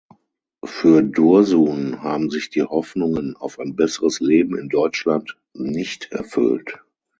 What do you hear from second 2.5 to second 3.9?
Hoffnungen auf ein